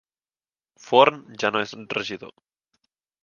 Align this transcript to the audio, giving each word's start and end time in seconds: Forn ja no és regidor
Forn 0.85 1.19
ja 1.43 1.51
no 1.55 1.61
és 1.67 1.75
regidor 1.99 2.33